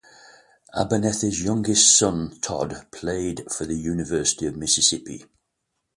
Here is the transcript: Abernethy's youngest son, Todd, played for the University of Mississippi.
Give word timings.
Abernethy's 0.73 1.43
youngest 1.43 1.95
son, 1.95 2.35
Todd, 2.41 2.87
played 2.89 3.45
for 3.51 3.65
the 3.67 3.75
University 3.77 4.47
of 4.47 4.57
Mississippi. 4.57 5.25